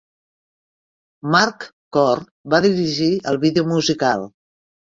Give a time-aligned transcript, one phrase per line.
[1.35, 1.67] Mark
[1.99, 2.23] Kohr
[2.55, 4.29] va dirigir el vídeo musical.